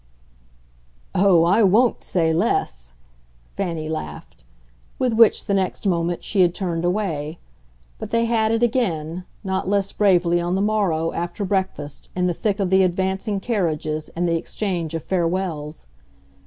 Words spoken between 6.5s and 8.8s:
turned away. But they had it